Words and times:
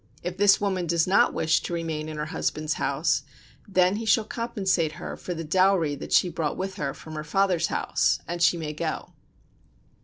If 0.23 0.35
this 0.37 0.59
woman 0.59 0.87
does 0.87 1.05
not 1.05 1.31
wish 1.31 1.61
to 1.61 1.73
remain 1.75 2.09
in 2.09 2.17
her 2.17 2.25
husband's 2.33 2.73
house, 2.81 3.21
then 3.67 3.97
he 3.97 4.05
shall 4.07 4.23
compensate 4.23 4.93
her 4.93 5.15
for 5.15 5.35
the 5.35 5.43
dowry 5.43 5.93
that 5.93 6.11
she 6.11 6.27
brought 6.27 6.57
with 6.57 6.77
her 6.77 6.95
from 6.95 7.13
her 7.13 7.23
father's 7.23 7.67
house, 7.67 8.19
and 8.27 8.41
she 8.41 8.57
may 8.57 8.73
go. 8.73 9.13